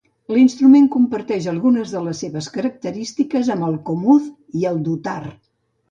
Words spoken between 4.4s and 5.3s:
i el dutar.